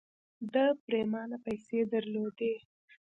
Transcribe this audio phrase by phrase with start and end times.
[0.53, 2.53] ده پرېمانه پيسې درلودې.